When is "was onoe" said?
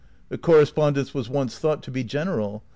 1.13-1.51